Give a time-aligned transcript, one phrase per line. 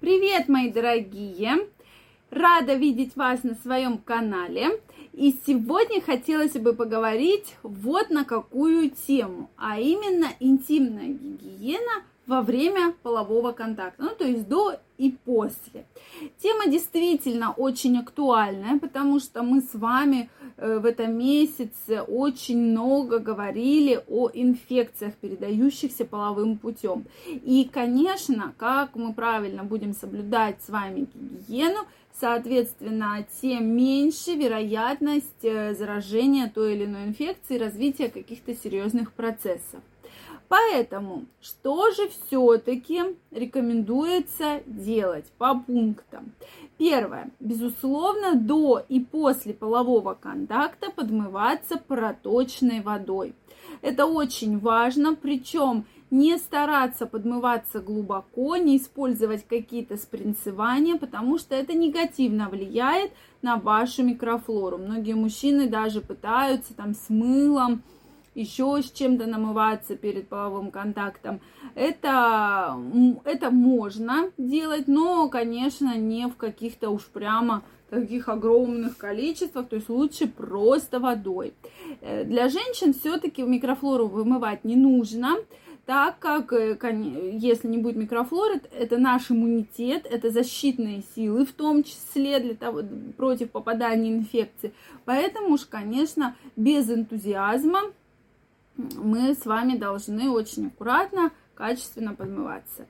[0.00, 1.68] Привет, мои дорогие!
[2.30, 4.80] Рада видеть вас на своем канале.
[5.12, 12.94] И сегодня хотелось бы поговорить вот на какую тему, а именно интимная гигиена во время
[13.02, 15.84] полового контакта, ну то есть до и после.
[16.38, 23.18] Тема действительно очень актуальная, потому что мы с вами э, в этом месяце очень много
[23.18, 27.04] говорили о инфекциях, передающихся половым путем.
[27.26, 31.80] И, конечно, как мы правильно будем соблюдать с вами гигиену,
[32.18, 39.80] соответственно, тем меньше вероятность э, заражения той или иной инфекции, развития каких-то серьезных процессов.
[40.54, 46.30] Поэтому, что же все-таки рекомендуется делать по пунктам?
[46.78, 47.30] Первое.
[47.40, 53.34] Безусловно, до и после полового контакта подмываться проточной водой.
[53.82, 61.76] Это очень важно, причем не стараться подмываться глубоко, не использовать какие-то спринцевания, потому что это
[61.76, 63.10] негативно влияет
[63.42, 64.78] на вашу микрофлору.
[64.78, 67.82] Многие мужчины даже пытаются там с мылом,
[68.34, 71.40] еще с чем-то намываться перед половым контактом.
[71.74, 72.76] Это,
[73.24, 79.88] это можно делать, но, конечно, не в каких-то уж прямо таких огромных количествах, то есть
[79.88, 81.54] лучше просто водой.
[82.00, 85.36] Э, для женщин все-таки микрофлору вымывать не нужно,
[85.86, 86.76] так как э,
[87.32, 92.82] если не будет микрофлоры, это наш иммунитет, это защитные силы, в том числе для того,
[93.16, 94.72] против попадания инфекции.
[95.04, 97.80] Поэтому уж, конечно, без энтузиазма
[98.76, 102.86] мы с вами должны очень аккуратно, качественно подмываться.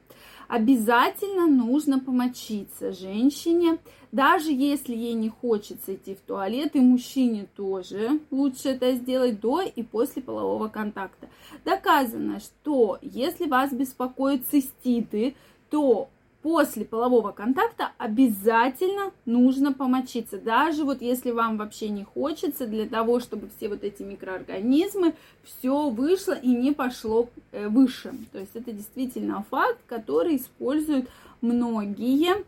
[0.49, 3.79] Обязательно нужно помочиться женщине,
[4.13, 9.63] даже если ей не хочется идти в туалет, и мужчине тоже лучше это сделать до
[9.63, 11.29] и после полового контакта.
[11.65, 15.35] Доказано, что если вас беспокоят циститы,
[15.71, 16.09] то
[16.45, 20.37] после полового контакта обязательно нужно помочиться.
[20.37, 25.89] Даже вот если вам вообще не хочется, для того, чтобы все вот эти микроорганизмы, все
[25.89, 28.13] вышло и не пошло э, выше.
[28.33, 31.09] То есть это действительно факт, который используют
[31.41, 32.45] многие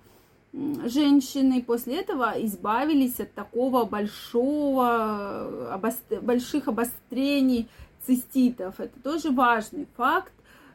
[0.52, 6.20] женщины после этого избавились от такого большого, обостр...
[6.20, 7.66] больших обострений
[8.06, 8.78] циститов.
[8.78, 10.32] Это тоже важный факт.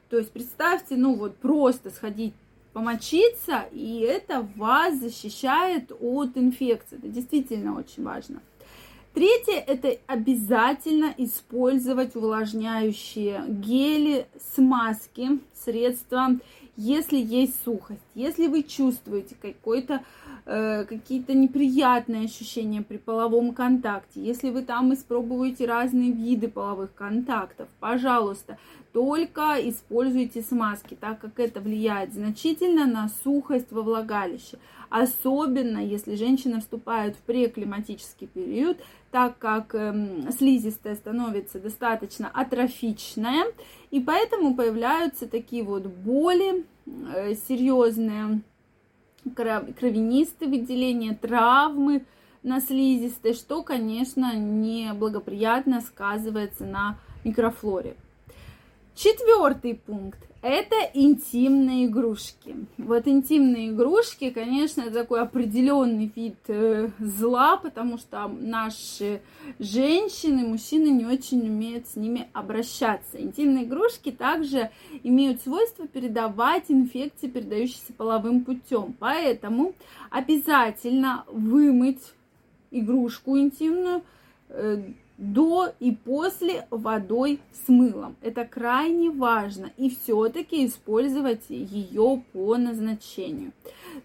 [0.09, 2.33] То есть представьте, ну вот просто сходить
[2.73, 6.97] помочиться, и это вас защищает от инфекции.
[6.97, 8.41] Это действительно очень важно.
[9.13, 16.37] Третье– это обязательно использовать увлажняющие гели, смазки, средства,
[16.81, 18.01] если есть сухость.
[18.15, 20.01] Если вы чувствуете какой-то
[20.45, 27.69] э, какие-то неприятные ощущения при половом контакте, если вы там испробуете разные виды половых контактов,
[27.79, 28.57] пожалуйста,
[28.93, 34.57] только используйте смазки, так как это влияет значительно на сухость во влагалище.
[34.89, 38.77] Особенно, если женщина вступает в преклиматический период,
[39.11, 43.45] так как эм, слизистая становится достаточно атрофичная,
[43.91, 48.41] и поэтому появляются такие вот боли э, серьезные,
[49.35, 52.05] кровянистые выделения, травмы
[52.41, 57.95] на слизистой, что, конечно, неблагоприятно сказывается на микрофлоре.
[58.93, 62.55] Четвертый пункт– это интимные игрушки.
[62.77, 69.21] Вот интимные игрушки, конечно, такой определенный вид э, зла, потому что наши
[69.59, 73.21] женщины, мужчины не очень умеют с ними обращаться.
[73.21, 74.71] Интимные игрушки также
[75.03, 78.93] имеют свойство передавать инфекции, передающиеся половым путем.
[78.99, 79.73] Поэтому
[80.09, 82.13] обязательно вымыть
[82.71, 84.03] игрушку интимную
[84.49, 84.83] э,
[85.21, 88.15] до и после водой с мылом.
[88.23, 89.69] Это крайне важно.
[89.77, 93.51] И все-таки использовать ее по назначению.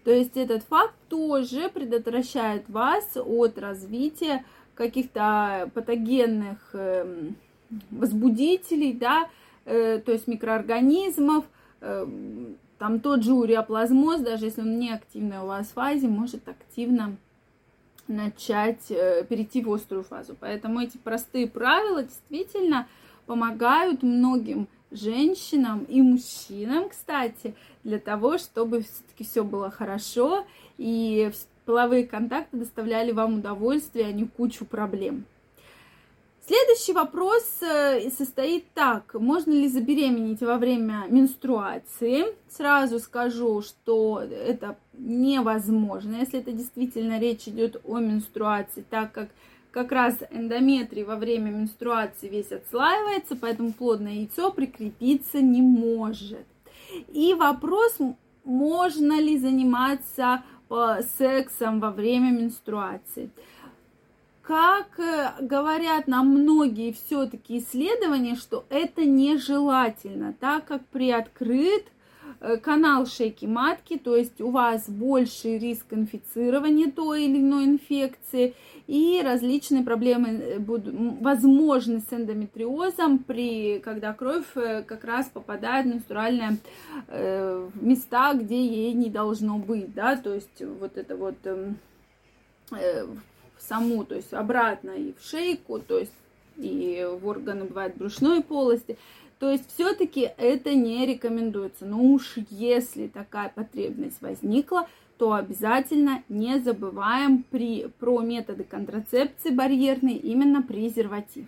[0.03, 4.45] То есть этот факт тоже предотвращает вас от развития
[4.75, 7.35] каких-то патогенных эм,
[7.89, 9.27] возбудителей, да,
[9.65, 11.45] э, то есть микроорганизмов,
[11.81, 16.47] эм, там тот же уреоплазмоз, даже если он не активный у вас в фазе, может
[16.47, 17.17] активно
[18.07, 20.35] начать э, перейти в острую фазу.
[20.39, 22.87] Поэтому эти простые правила действительно
[23.25, 30.45] помогают многим женщинам и мужчинам, кстати, для того, чтобы все-таки все было хорошо
[30.77, 31.31] и
[31.65, 35.25] половые контакты доставляли вам удовольствие, а не кучу проблем.
[36.47, 39.15] Следующий вопрос э, состоит так.
[39.15, 42.23] Можно ли забеременеть во время менструации?
[42.49, 49.29] Сразу скажу, что это невозможно, если это действительно речь идет о менструации, так как
[49.71, 56.47] как раз эндометрий во время менструации весь отслаивается, поэтому плодное яйцо прикрепиться не может.
[57.09, 57.97] И вопрос
[58.45, 63.31] можно ли заниматься э, сексом во время менструации.
[64.47, 71.83] Как э, говорят нам многие все-таки исследования, что это нежелательно, так как приоткрыт
[72.39, 78.53] Э, канал шейки матки, то есть у вас больший риск инфицирования той или иной инфекции
[78.85, 85.89] и различные проблемы э, будут возможны с эндометриозом, при, когда кровь как раз попадает в
[85.89, 86.57] менструальные
[87.07, 91.79] э, места, где ей не должно быть, да, то есть вот это вот эм,
[92.71, 93.07] э,
[93.59, 96.13] саму, то есть обратно и в шейку, то есть
[96.57, 98.97] и в органы бывает брюшной полости.
[99.39, 101.85] То есть все-таки это не рекомендуется.
[101.85, 104.87] Но уж если такая потребность возникла,
[105.17, 111.47] то обязательно не забываем при, про методы контрацепции барьерной, именно презерватив.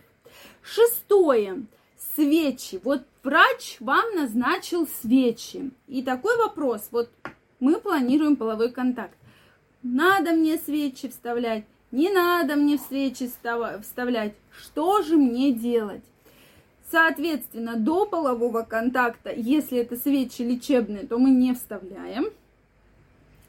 [0.62, 1.66] Шестое.
[2.16, 2.80] Свечи.
[2.84, 5.72] Вот врач вам назначил свечи.
[5.88, 6.88] И такой вопрос.
[6.92, 7.10] Вот
[7.60, 9.16] мы планируем половой контакт.
[9.84, 11.66] Надо мне свечи вставлять?
[11.92, 13.30] Не надо мне свечи
[13.82, 14.34] вставлять.
[14.52, 16.04] Что же мне делать?
[16.92, 22.26] Соответственно, до полового контакта, если это свечи лечебные, то мы не вставляем.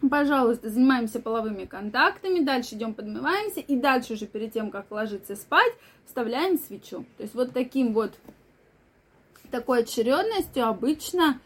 [0.08, 5.72] Пожалуйста, занимаемся половыми контактами, дальше идем подмываемся, и дальше уже перед тем, как ложиться спать,
[6.06, 7.04] вставляем свечу.
[7.18, 8.14] То есть вот таким вот,
[9.50, 11.38] такой очередностью обычно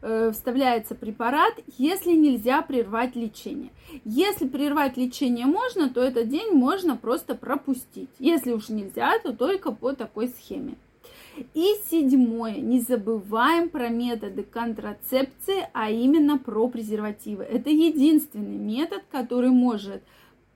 [0.00, 3.70] вставляется препарат, если нельзя прервать лечение.
[4.04, 8.10] Если прервать лечение можно, то этот день можно просто пропустить.
[8.18, 10.76] Если уж нельзя, то только по такой схеме.
[11.54, 17.44] И седьмое, не забываем про методы контрацепции, а именно про презервативы.
[17.44, 20.02] Это единственный метод, который может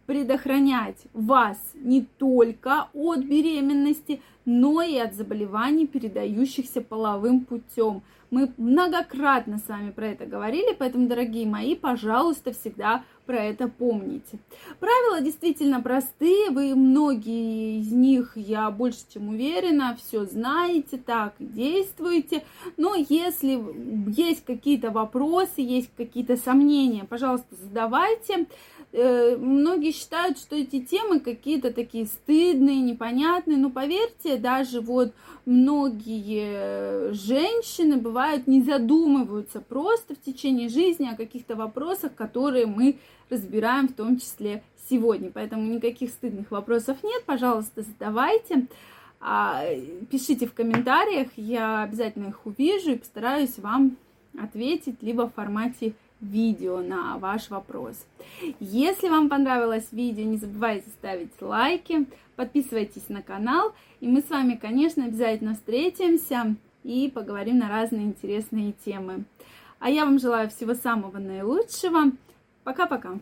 [0.06, 8.02] предохранять вас не только от беременности, но и от заболеваний, передающихся половым путем.
[8.32, 14.38] Мы многократно с вами про это говорили, поэтому, дорогие мои, пожалуйста, всегда про это помните.
[14.80, 22.44] Правила действительно простые, вы многие из них, я больше чем уверена, все знаете, так действуете.
[22.76, 23.62] Но если
[24.10, 28.46] есть какие-то вопросы, есть какие-то сомнения, пожалуйста, задавайте.
[28.92, 35.14] Э, многие считают, что эти темы какие-то такие стыдные, непонятные, но поверьте, даже вот
[35.46, 42.98] многие женщины бывают не задумываются просто в течение жизни о каких-то вопросах, которые мы
[43.32, 45.30] разбираем в том числе сегодня.
[45.32, 48.66] Поэтому никаких стыдных вопросов нет, пожалуйста, задавайте.
[49.20, 49.64] А,
[50.10, 53.96] пишите в комментариях, я обязательно их увижу и постараюсь вам
[54.38, 57.96] ответить либо в формате видео на ваш вопрос.
[58.60, 62.06] Если вам понравилось видео, не забывайте ставить лайки,
[62.36, 68.72] подписывайтесь на канал, и мы с вами, конечно, обязательно встретимся и поговорим на разные интересные
[68.84, 69.24] темы.
[69.78, 72.12] А я вам желаю всего самого наилучшего.
[72.64, 73.18] Пока-пока.